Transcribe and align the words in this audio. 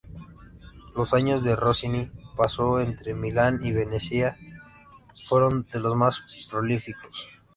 Los 0.95 1.13
años 1.13 1.43
que 1.43 1.55
Rossini 1.55 2.09
pasó 2.35 2.79
entre 2.79 3.13
Milán 3.13 3.59
y 3.63 3.71
Venecia, 3.71 4.35
fueron 5.25 5.67
de 5.71 5.79
lo 5.79 5.93
más 5.93 6.23
prolíficos. 6.49 7.27